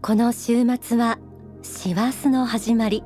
[0.00, 1.18] この週末は
[1.62, 3.02] 師走の始まり。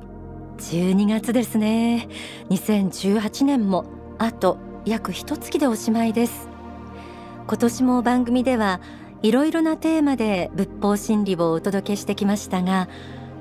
[0.59, 2.07] 12月ですね。
[2.51, 3.85] 2018年も
[4.19, 6.47] あと約一月でおしまいです。
[7.47, 8.79] 今年も番組では
[9.23, 12.87] いろいろなテーマで仏法真理をお届けしてきましたが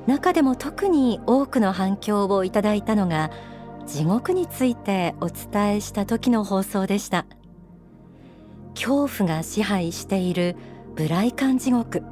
[0.07, 3.30] 中でも特に多くの反響をいただいたのが
[3.87, 7.27] 地獄についてお伝えした時の放送でした。
[8.75, 10.57] 恐怖が支配している
[10.96, 12.03] ブライカン地獄。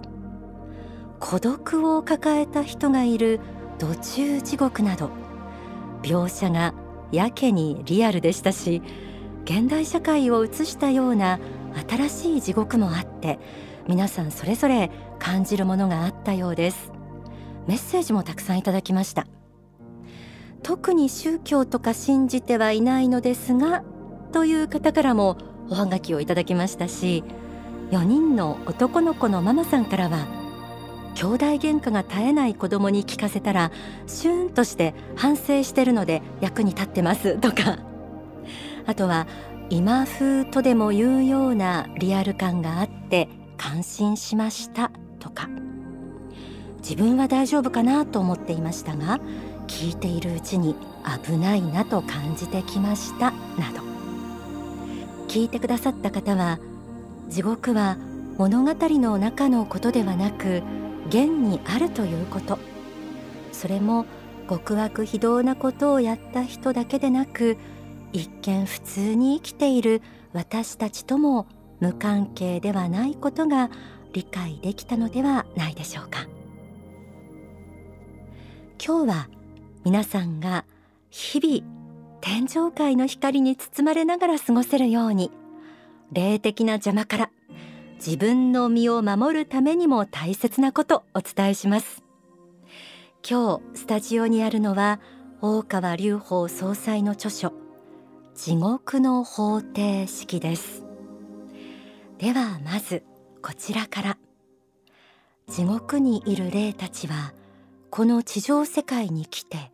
[1.21, 3.41] 孤独を抱えた人がいる
[3.79, 5.11] 土中地獄など
[6.03, 6.75] 描写が
[7.13, 8.83] やけにリアルでしたし
[9.45, 11.39] 現代社会を映したような
[11.89, 13.39] 新しい地獄もあって
[13.87, 16.93] 皆さんそれぞれ感じるものがあったようです。
[17.67, 19.27] メッセージもたくさんいただきました。
[20.63, 23.83] 特に宗教とか信じてはいないのですが
[24.33, 27.25] という方からもおはがきをいただきましたし
[27.91, 30.40] 4人の男の子のママさんからは
[31.15, 33.71] 兄弟喧嘩が絶えない子供に聞かせたら
[34.07, 37.79] シューンとして反省してるので役に立ってます とか。
[38.87, 39.27] あとは
[39.69, 45.49] 今風とでも言うようなリアル感があって感心しましたとか。
[46.79, 49.21] 自分は大丈夫かなと思っていましたが
[49.67, 50.75] 聞いているうちに
[51.25, 53.91] 危ないなと感じてきましたなど。
[55.29, 56.59] 聞いてくださった方は
[57.29, 57.97] 地獄は
[58.37, 60.63] 物語の中のことではなく
[61.11, 62.59] 現にあるということ。
[63.53, 64.07] それも
[64.49, 67.59] 極悪非道なことをやった人だけでなく
[68.13, 71.47] 一見普通に生きている私たちとも
[71.81, 73.71] 無関係ではないことが
[74.13, 76.27] 理解できたのではないでしょうか。
[78.85, 79.29] 今日は
[79.85, 80.65] 皆さんが
[81.11, 81.81] 日々
[82.21, 85.31] 天上界の光に包まれながら過ごせるように
[86.13, 87.31] 霊的な邪魔から
[88.05, 92.03] 自分の身を守るためにも大切なことお伝えします。
[93.29, 95.01] 今日スタジオにあるのは
[95.43, 97.53] 大川隆法総裁の著書
[98.35, 100.83] 地獄の方程式です。
[102.17, 103.03] ではまず
[103.43, 104.19] こちらから。
[105.47, 107.35] 地獄にいる霊たちは
[107.91, 109.73] この地上世界に来て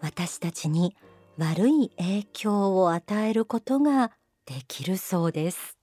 [0.00, 0.96] 私たちに
[1.38, 4.10] 悪い影響を与えることが
[4.44, 5.78] できるそうです。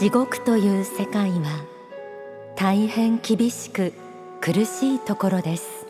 [0.00, 1.62] 地獄という世界は
[2.56, 3.92] 大変厳しく
[4.40, 5.86] 苦しいところです。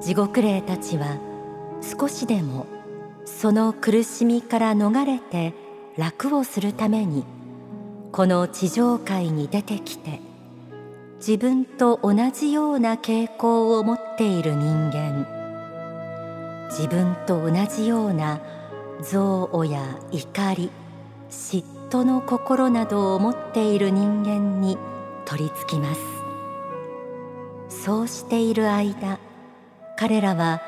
[0.00, 1.18] 地獄霊たちは
[1.82, 2.64] 少しでも
[3.26, 5.52] その苦しみから逃れて
[5.98, 7.24] 楽をするために
[8.12, 10.18] この地上界に出てきて
[11.18, 15.26] 自分と同じような傾向を持っている人間
[16.70, 18.40] 自分と同じような
[19.00, 19.82] 憎悪や
[20.12, 20.70] 怒り
[21.28, 24.78] 嫉妬の心などを持っている人間に
[25.24, 26.00] 取り付きます。
[27.68, 29.18] そうしている間
[29.98, 30.62] 彼らは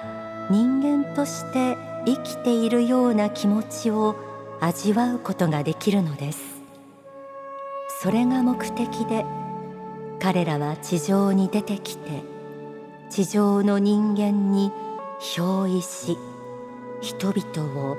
[0.50, 4.16] 人間として生きているような気持ちを
[4.60, 6.41] 味わうことができるのです。
[8.00, 9.25] それが目的で
[10.19, 12.22] 彼らは地上に出てきて
[13.10, 14.72] 地上の人間に
[15.21, 16.19] 憑依し
[17.00, 17.97] 人々を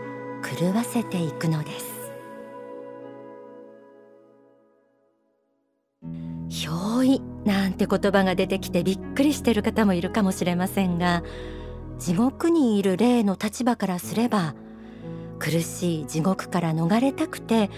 [0.60, 1.93] 狂わせていくのです。
[7.46, 11.24] なんて言葉が出てきてびっくりしてる方もいるかもしれませんが
[12.00, 14.56] 地獄にいる霊の立場からすれば
[15.40, 17.70] 苦しい地獄から逃れたくて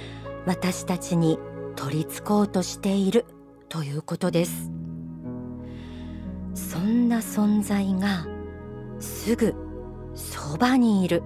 [0.45, 1.39] 私たちに
[1.75, 3.25] 取り付こうとしている
[3.69, 4.71] ということです。
[6.53, 8.27] そんな存在が
[8.99, 9.55] すぐ
[10.13, 11.23] そばにいる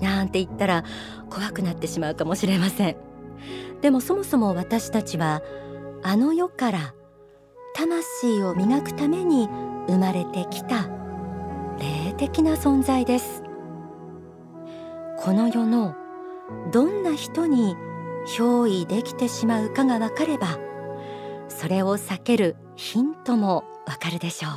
[0.00, 0.84] なんて言ったら
[1.28, 2.96] 怖くなってしまうかもしれません。
[3.80, 5.42] でもそもそも私たちは
[6.02, 6.94] あの世から
[7.74, 9.48] 魂を磨くために
[9.88, 10.88] 生まれてきた
[11.78, 13.42] 霊的な存在です。
[15.18, 15.94] この世の
[16.72, 17.76] どんな人に
[18.26, 20.58] 憑依できてしまうかがわかれば
[21.48, 24.52] それを避けるヒントもわかるでしょう。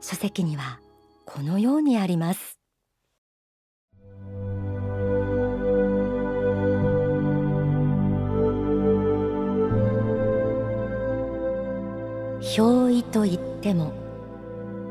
[0.00, 0.80] 書籍には
[1.26, 2.59] このようにあります。
[12.56, 13.92] 憑依と言っても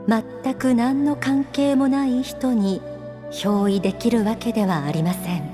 [0.07, 2.81] 全く何の関係もない人に
[3.31, 5.49] 憑依できるわけではありません。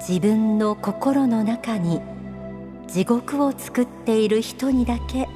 [0.00, 2.00] 自分の心の中に
[2.88, 5.28] 地獄を作っている人にだけ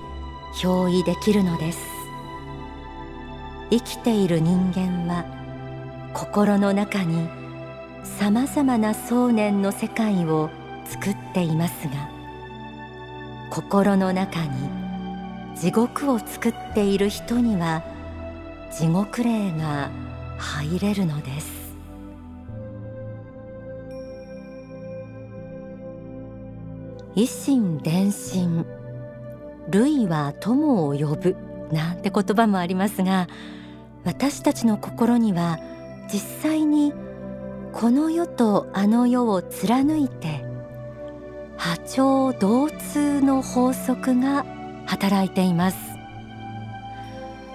[0.54, 1.78] 憑依できるのです。
[3.70, 5.24] 生きている人間は
[6.14, 7.28] 心の中に
[8.02, 10.48] さまざまな想念の世界を
[10.86, 12.19] 作っていますが
[13.50, 14.70] 心の中に
[15.56, 17.82] 地獄を作っている人には
[18.72, 19.90] 地獄霊が
[20.38, 21.60] 入れるのです。
[27.16, 28.64] 一心伝心
[29.70, 31.36] 類は友を呼ぶ
[31.72, 33.28] なんて言葉もありますが
[34.04, 35.58] 私たちの心には
[36.10, 36.94] 実際に
[37.72, 40.49] この世とあの世を貫いて
[41.60, 44.46] 波長同通の法則が
[44.86, 45.76] 働いています。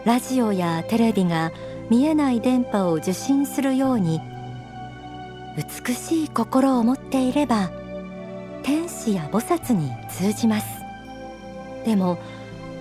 [0.05, 1.51] ラジオやテレビが
[1.89, 4.21] 見えない電波を受信するように
[5.57, 7.71] 美しい心を持っていれば
[8.61, 10.67] 天使や菩薩に通じます。
[11.83, 12.19] でも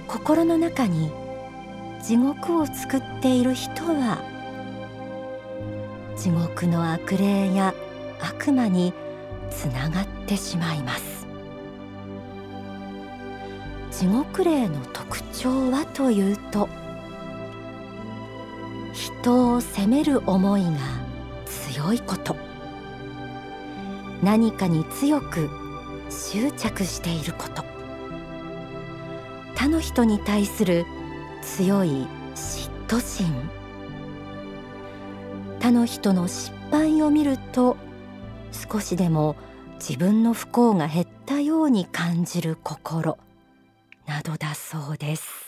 [0.07, 1.11] 心の中に
[2.03, 4.19] 地獄を作っている人は
[6.19, 7.73] 地獄の悪霊や
[8.21, 8.93] 悪魔に
[9.51, 11.14] つながってしまいます。
[13.97, 16.69] 地獄霊の特徴はというと
[18.93, 20.71] 人を責める思いが
[21.47, 22.37] 強いこと。
[24.23, 25.49] 何かに強く
[26.11, 27.65] 執着していること。
[29.55, 30.87] 他の人に対する
[31.41, 33.33] 強い嫉妬心。
[35.61, 37.77] 他の人の失敗を見ると
[38.51, 39.37] 少しでも
[39.77, 43.19] 自分の不幸が減ったように感じる心。
[44.07, 45.45] などだそうです。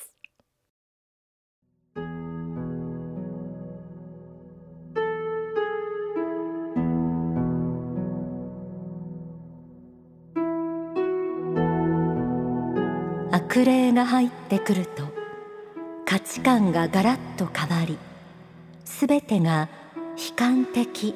[13.32, 15.04] 悪霊が入ってくると
[16.04, 17.98] 価値観がガラッと変わり
[18.84, 19.68] すべてが
[20.16, 21.14] 悲観的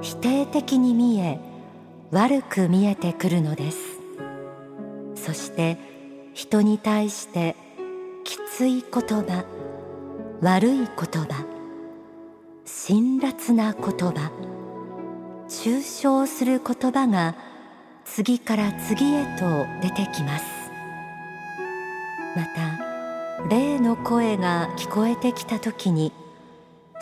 [0.00, 1.40] 否定的に見え
[2.10, 3.78] 悪く見えてくるのです。
[5.14, 5.97] そして
[6.38, 7.56] 人に対して
[8.22, 9.44] きつい言葉
[10.40, 11.44] 悪い言葉
[12.64, 14.30] 辛辣な言葉
[15.48, 17.34] 抽象する言葉が
[18.04, 20.44] 次から次へと出てきます。
[22.36, 26.12] また霊の声が聞こえてきた時に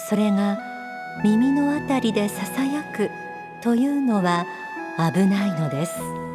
[0.09, 0.59] それが
[1.23, 3.11] 耳のあたりでささやく
[3.63, 4.47] というのは
[4.97, 6.26] 危ないのです。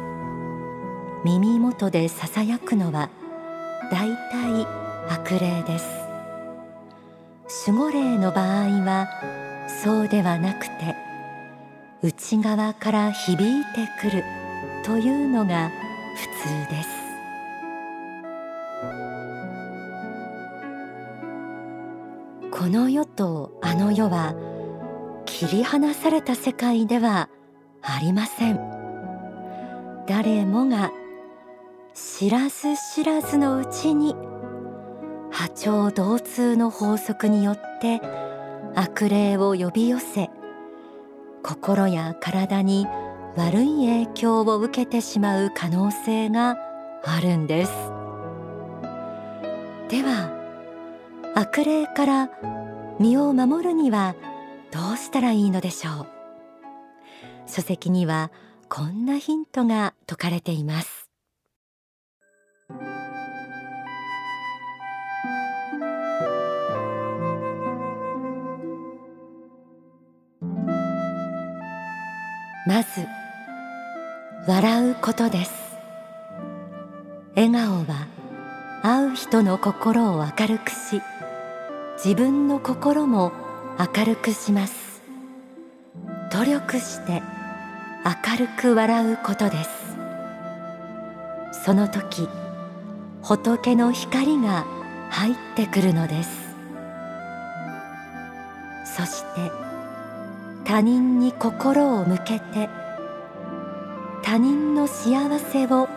[1.24, 3.08] 耳元でささやくのは
[3.92, 4.66] だいたい
[5.08, 5.86] 悪霊です。
[7.66, 9.08] 守護霊の場合は
[9.84, 10.96] そうではなくて
[12.02, 14.24] 内側から響いてくる
[14.84, 15.70] というのが
[16.16, 16.88] 普通です。
[22.50, 24.34] この世とあの世は
[25.24, 27.28] 切り離された世界では
[27.80, 28.58] ありません。
[30.08, 30.90] 誰もが
[31.94, 34.14] 知らず知らずのうちに
[35.30, 38.00] 波長同通の法則によって
[38.74, 40.30] 悪霊を呼び寄せ
[41.42, 42.86] 心や体に
[43.36, 46.56] 悪い影響を受けてしまう可能性が
[47.04, 47.72] あるんです。
[49.88, 50.30] では
[51.34, 52.30] 悪霊から
[52.98, 54.14] 身を守るには
[54.70, 56.06] どうしたらいいのでしょう？
[57.46, 58.30] 書籍には
[58.68, 60.91] こんなヒントが説かれています。
[72.64, 73.06] まず
[74.46, 75.52] 笑うことです。
[77.34, 78.06] 笑顔は
[78.82, 81.02] 会う人の心を明るくし
[81.96, 83.32] 自分の心も
[83.96, 85.02] 明るくします。
[86.32, 87.20] 努力して
[88.04, 89.70] 明るく笑うことです。
[91.64, 92.28] その時
[93.22, 94.66] 仏の光が
[95.10, 96.54] 入ってくるのです。
[98.84, 99.71] そして
[100.64, 102.68] 他人に心を向けて
[104.22, 105.88] 他人の幸せを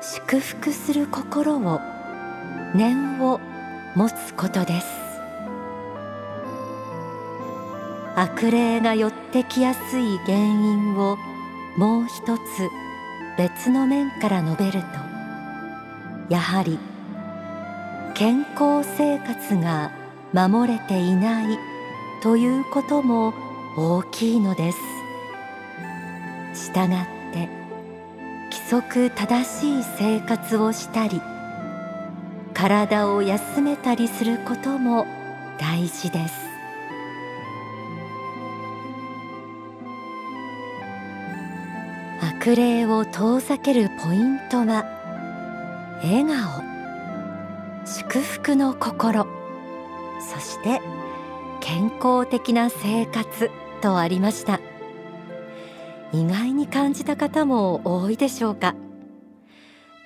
[0.00, 1.80] 祝福する心を
[2.74, 3.40] 念を
[3.96, 5.00] 持つことです。
[8.16, 11.16] 悪霊が寄ってきやすい原因を
[11.78, 12.42] もう一つ
[13.38, 14.86] 別の面から述べると
[16.28, 16.78] やはり
[18.14, 19.92] 健康生活が
[20.32, 21.58] 守れていない
[22.22, 23.32] ということも
[23.82, 24.78] 大きいのです。
[26.52, 27.48] したがって
[28.52, 31.22] 規則正しい生活をしたり
[32.52, 35.06] 体を休めたりすることも
[35.58, 36.34] 大事です。
[42.20, 44.84] 悪霊を遠ざけるポイントは
[46.02, 46.62] 笑顔
[47.86, 49.26] 祝福の心
[50.20, 50.82] そして
[51.60, 53.50] 健康的な生活。
[53.80, 54.60] とありました。
[56.12, 58.74] 意外に感じた方も多いでしょうか。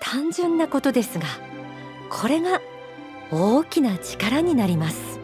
[0.00, 1.24] 単純なことですが
[2.10, 2.60] これが
[3.32, 5.18] 大きな力になります。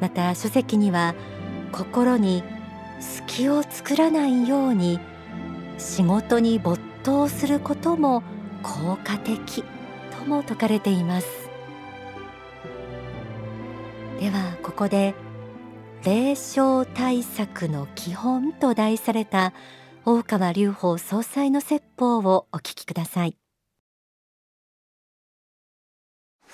[0.00, 1.14] また書籍には
[1.72, 2.42] 心に
[3.00, 5.00] 隙を作らないように
[5.78, 8.22] 仕事に没頭することも
[8.62, 9.64] 効果的
[10.18, 11.50] とも説かれています。
[14.20, 15.14] ではここで
[16.06, 19.52] 霊障対策の基本と題された
[20.04, 23.36] 大川隆法総裁の説法をお聞きください、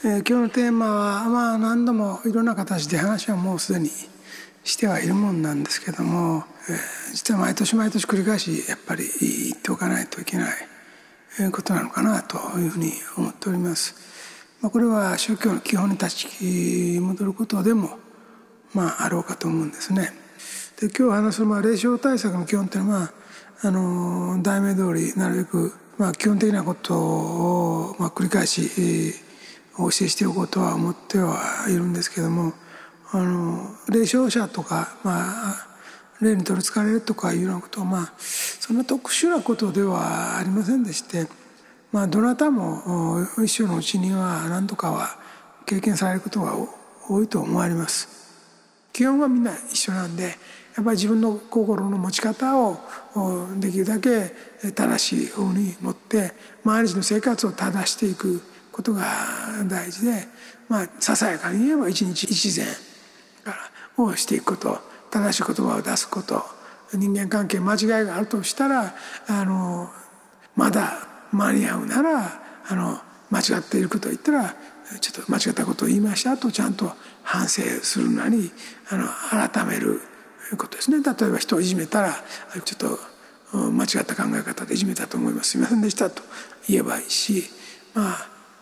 [0.05, 3.91] えー、今日のテーマはまあ何度もいろんな形で話はもうすでに
[4.65, 10.51] してはいるもんなんですけども、えー、実は毎年毎年繰り返しやっぱり言っておかないといけない
[11.53, 13.95] ことなのかなというふうに思っております。
[14.63, 17.99] まあ、これは宗教の基本に立ち戻ることでも
[18.75, 20.13] まあ、あろうかと思うんですね。
[20.81, 23.13] で今日話すまあ霊障対策の基本っていうのは
[23.63, 29.15] あの題名通りなるべく、まあ、基本的なことを、まあ、繰り返し、
[29.79, 32.53] お教えしておこうとは思ってはいるんですけども
[33.13, 35.67] あの霊障者とか、まあ、
[36.21, 41.27] 霊に取りつかれるとかいうようなことは、まあ、そんな特殊なことではありませんでして、
[41.91, 45.17] まあ、どなたも一生のうちには何とかは
[45.65, 46.55] 経験されることが
[47.09, 48.22] 多いと思われます。
[48.93, 52.79] 基本はみんな一緒なんでやっぱり自分の心の持ち方を
[53.59, 54.33] できるだけ
[54.75, 56.33] 正しい方に持って
[56.65, 59.05] 毎日の生活を正していくことが
[59.69, 60.25] 大事で
[60.69, 62.67] まあささやかに言えば一日一善
[63.99, 64.79] をしていくこと
[65.11, 66.43] 正しい言葉を出すこと
[66.95, 68.95] 人間関係間違いがあるとしたら
[69.29, 69.91] あの
[70.57, 72.99] まだ間に合うならあの
[73.31, 74.55] 間違っていることを言ったら
[75.01, 78.51] ちょっと間違ったことを言いましたとちゃんと反省するなり
[78.91, 80.01] あの改める
[80.57, 81.03] ことですね。
[81.03, 82.13] 例えば人をいじめたら
[82.65, 83.13] ちょっと
[83.71, 86.23] 間違った考え方でいじめたと思いますすみませんでしたと
[86.69, 87.45] 言えばいいし
[87.95, 88.15] ま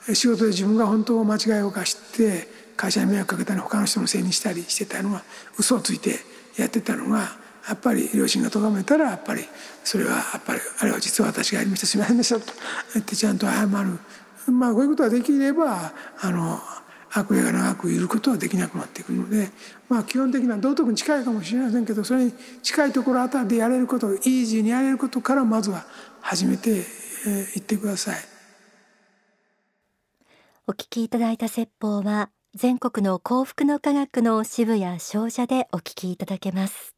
[0.09, 5.23] あ仕事で自分が本当間違いを犯して会社に迷惑かけたり他の人のせいにしたりしてたのは
[5.59, 6.17] 嘘をついて
[6.57, 9.45] やってたのがやっぱり両親が咎めたらやっぱり
[9.85, 11.87] それはやっぱりあれは実は私がやりました。
[11.87, 12.53] すみませんでしたと
[12.95, 13.99] 言ってちゃんと謝る。
[14.51, 16.59] まあこういうことができればあの
[17.13, 19.51] 悪霊が長くいることはできなくなってくるので、
[19.89, 25.85] まあ、基本的な道徳に近いかもしれませんけどそれに近いところあたりでやれることイージーにやれることからまずは
[26.21, 28.17] 始めてい、えー、ってください。
[30.69, 36.95] お聞きいただいた説法は全国の幸福の科学の支部や商社でお聞きいただけます。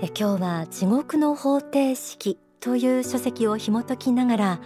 [0.00, 4.60] え今日は地獄の方程式という書籍を紐解きながら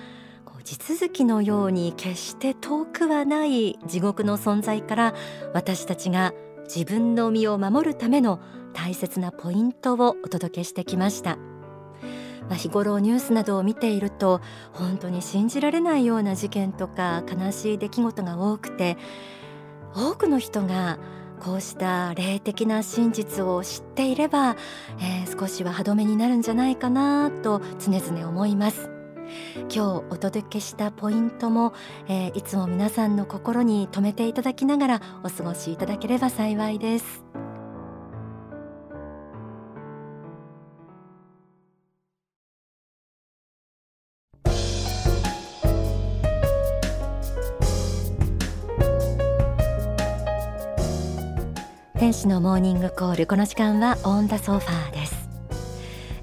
[0.66, 5.14] 地続きのように決して遠くはない地獄の存在から
[5.54, 6.34] 私たちが
[6.64, 8.40] 自分の身を守るための
[8.74, 11.36] 大切なポイントをお届けしてきました。
[11.36, 14.40] まあ、日頃ニュースなどを見ていると
[14.72, 18.96] 本当に信じられないような事件とか悲しい出来事が多くて
[19.94, 20.98] 多くの人が
[21.40, 24.56] こうした霊的な真実を知っていれば、
[25.00, 28.90] えー、少しは歯止めになるんじゃないかなと常々思います。
[29.62, 31.72] 今日お届けしたポイントも、
[32.08, 37.25] えー、いつも皆さんの心に留めていただきながらお過ごしいただければ幸いです。
[51.98, 53.26] 天使のモーニングコール。
[53.26, 55.30] この時間はオンダソファーです。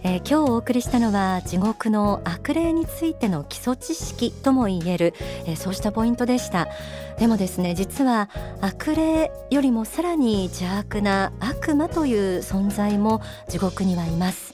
[0.03, 5.15] えー、今日お送りしたのは地獄の悪霊についての基礎知識とも言える、
[5.47, 6.67] えー、そうしたポイントでした。
[7.17, 8.29] でもですね実は
[8.61, 14.53] 悪霊よりもさらに邪悪な悪魔という存在も地獄にはいます。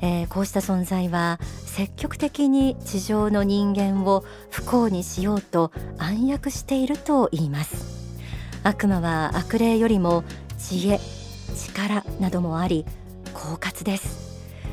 [0.00, 7.99] えー、こうした存在は積極的に地上の人間を不幸にしようと暗躍していると言います。
[8.62, 10.24] 悪魔は悪霊よりも
[10.58, 11.00] 知恵
[11.54, 12.84] 力などもあり
[13.34, 14.30] 狡猾です。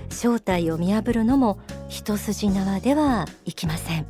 [0.10, 4.06] 正体を見破るのも一筋縄ではいきません、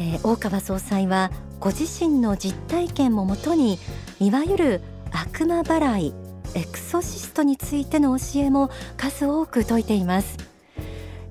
[0.00, 3.78] えー、大川総裁はご自身の実体験ももとに
[4.18, 4.80] いわゆる
[5.12, 6.14] 悪魔払い
[6.54, 10.36] エクソシストについての教えも数多く説いています、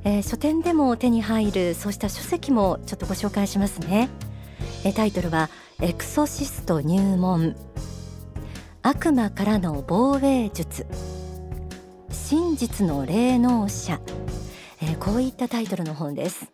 [0.03, 4.09] えー、書店でも手に入るそうした書籍もちょっとご紹介しますね。
[4.95, 5.49] タイトルは
[5.81, 7.53] エクソシスト入門。
[8.81, 10.85] 悪魔からの防衛術。
[12.09, 13.99] 真実の霊能者、
[14.81, 16.49] えー、こういったタイトルの本です、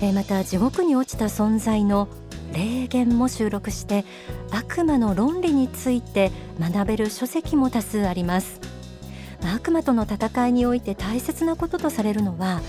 [0.00, 2.08] えー、また地獄に落ちた存在の
[2.52, 4.04] 霊言も収録して
[4.52, 8.60] 悪魔の論理について学べる書籍も多数あります。
[9.42, 12.60] 悪魔との戦いにおいて大切なこととされるのは、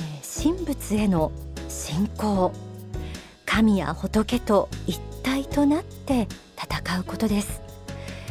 [0.00, 1.32] えー、神仏への
[1.68, 2.52] 信仰。
[3.58, 7.60] 神や仏と一体となって戦うことです。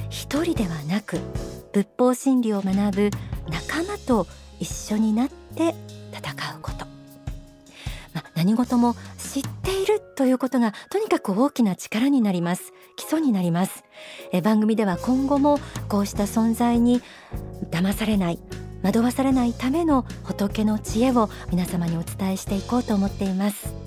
[0.09, 1.19] 一人ではなく
[1.73, 3.09] 仏法真理を学ぶ
[3.49, 4.25] 仲間と
[4.57, 5.75] 一緒になって
[6.13, 6.85] 戦うこと、
[8.13, 12.71] まあ、何事も知っているということがとにかく大きな力になります。
[12.95, 13.83] 基礎になります。
[14.31, 17.01] え番組では今後もこうした存在に
[17.69, 18.39] 騙されない
[18.81, 23.86] 惑わされないための仏の知恵を皆様にお伝えしていこうと思っています。